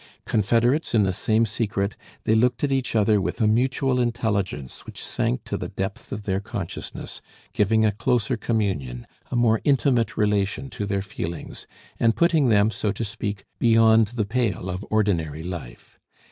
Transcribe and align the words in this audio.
Confederates 0.25 0.95
in 0.95 1.03
the 1.03 1.13
same 1.13 1.45
secret, 1.45 1.95
they 2.23 2.33
looked 2.33 2.63
at 2.63 2.71
each 2.71 2.95
other 2.95 3.21
with 3.21 3.39
a 3.39 3.45
mutual 3.45 3.99
intelligence 3.99 4.83
which 4.83 4.99
sank 5.05 5.43
to 5.43 5.57
the 5.57 5.67
depth 5.69 6.11
of 6.11 6.23
their 6.23 6.39
consciousness, 6.39 7.21
giving 7.53 7.85
a 7.85 7.91
closer 7.91 8.35
communion, 8.35 9.05
a 9.29 9.35
more 9.35 9.61
intimate 9.63 10.17
relation 10.17 10.71
to 10.71 10.87
their 10.87 11.03
feelings, 11.03 11.67
and 11.99 12.15
putting 12.15 12.49
them, 12.49 12.71
so 12.71 12.91
to 12.91 13.05
speak, 13.05 13.45
beyond 13.59 14.07
the 14.07 14.25
pale 14.25 14.71
of 14.71 14.83
ordinary 14.89 15.43
life. 15.43 15.99